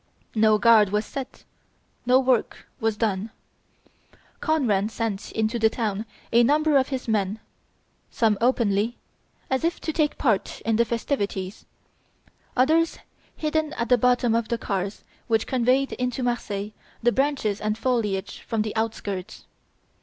No 0.33 0.57
guard 0.57 0.89
was 0.89 1.05
set; 1.05 1.43
no 2.07 2.19
work 2.19 2.65
was 2.79 2.97
done. 2.97 3.29
Conran 4.39 4.89
sent 4.89 5.31
into 5.31 5.59
the 5.59 5.69
town 5.69 6.07
a 6.31 6.41
number 6.41 6.75
of 6.75 6.87
his 6.87 7.07
men, 7.07 7.39
some 8.09 8.35
openly, 8.41 8.97
as 9.51 9.63
if 9.63 9.79
to 9.81 9.93
take 9.93 10.17
part 10.17 10.59
in 10.61 10.77
the 10.77 10.85
festivities, 10.85 11.67
others 12.57 12.97
hidden 13.35 13.73
at 13.73 13.89
the 13.89 13.95
bottom 13.99 14.33
of 14.33 14.47
the 14.47 14.57
cars 14.57 15.03
which 15.27 15.45
conveyed 15.45 15.91
into 15.91 16.23
Marseilles 16.23 16.71
the 17.03 17.11
branches 17.11 17.61
and 17.61 17.77
foliage 17.77 18.39
from 18.39 18.63
the 18.63 18.75
outskirts. 18.75 19.45